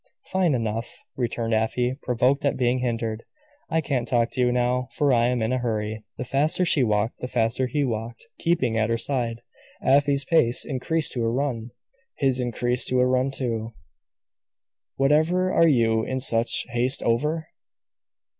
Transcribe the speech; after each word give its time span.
"Fine 0.31 0.55
enough," 0.55 0.91
returned 1.15 1.53
Afy, 1.53 1.93
provoked 2.01 2.43
at 2.43 2.57
being 2.57 2.79
hindered. 2.79 3.21
"I 3.69 3.81
can't 3.81 4.07
talk 4.07 4.31
to 4.31 4.41
you 4.41 4.51
now, 4.51 4.87
for 4.93 5.13
I 5.13 5.27
am 5.27 5.43
in 5.43 5.53
a 5.53 5.59
hurry." 5.59 6.03
The 6.17 6.23
faster 6.23 6.65
she 6.65 6.81
walked, 6.81 7.19
the 7.19 7.27
faster 7.27 7.67
he 7.67 7.83
walked, 7.83 8.25
keeping 8.39 8.75
at 8.79 8.89
her 8.89 8.97
side. 8.97 9.41
Afy's 9.79 10.25
pace 10.25 10.65
increased 10.65 11.11
to 11.11 11.23
a 11.23 11.29
run. 11.29 11.69
His 12.17 12.39
increased 12.39 12.87
to 12.87 12.99
a 12.99 13.05
run 13.05 13.29
too. 13.29 13.75
"Whatever 14.95 15.53
are 15.53 15.67
you 15.67 16.03
in 16.03 16.19
such 16.19 16.65
haste 16.71 17.03
over?" 17.03 17.49